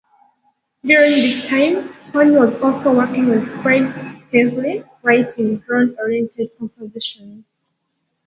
[0.83, 3.83] During this time, Horn was also working with Fred
[4.31, 7.45] Teasley writing drone-oriented compositions.